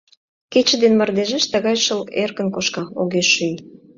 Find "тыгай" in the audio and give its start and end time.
1.53-1.77